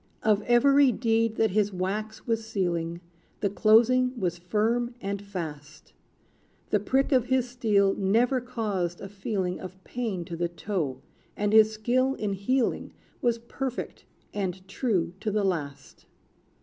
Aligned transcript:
Of 0.23 0.41
every 0.47 0.91
deed 0.91 1.35
that 1.35 1.51
his 1.51 1.71
wax 1.71 2.25
was 2.25 2.43
sealing, 2.43 3.01
The 3.41 3.51
closing 3.51 4.19
was 4.19 4.39
firm 4.39 4.95
and 4.99 5.21
fast. 5.21 5.93
The 6.71 6.79
prick 6.79 7.11
of 7.11 7.27
his 7.27 7.47
steel 7.47 7.93
never 7.93 8.41
caused 8.41 8.99
a 8.99 9.07
feeling 9.07 9.59
Of 9.59 9.83
pain 9.83 10.25
to 10.25 10.35
the 10.35 10.49
toe, 10.49 11.03
and 11.37 11.53
his 11.53 11.71
skill 11.71 12.15
in 12.15 12.33
heeling 12.33 12.93
Was 13.21 13.37
perfect, 13.37 14.05
and 14.33 14.67
true 14.67 15.13
to 15.19 15.29
the 15.29 15.43
last! 15.43 16.07